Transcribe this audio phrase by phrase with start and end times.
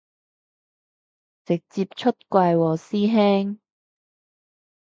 [1.45, 3.59] 直接出櫃喎師兄